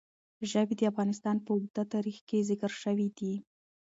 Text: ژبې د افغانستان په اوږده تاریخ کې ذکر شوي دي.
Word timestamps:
ژبې 0.51 0.75
د 0.77 0.81
افغانستان 0.91 1.35
په 1.45 1.49
اوږده 1.53 1.83
تاریخ 1.93 2.17
کې 2.27 2.45
ذکر 2.49 2.71
شوي 2.83 3.07
دي. 3.17 3.33